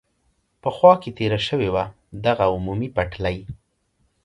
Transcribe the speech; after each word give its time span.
په 0.61 0.69
خوا 0.75 0.93
کې 1.01 1.09
تېره 1.17 1.39
شوې 1.47 1.69
وه، 1.73 1.85
دغه 2.25 2.43
عمومي 2.53 2.89
پټلۍ. 2.95 3.37